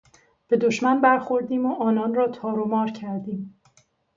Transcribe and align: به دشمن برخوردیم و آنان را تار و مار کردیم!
به 0.47 0.57
دشمن 0.57 1.01
برخوردیم 1.01 1.65
و 1.65 1.73
آنان 1.75 2.13
را 2.15 2.27
تار 2.27 2.59
و 2.59 2.65
مار 2.67 2.91
کردیم! 2.91 3.59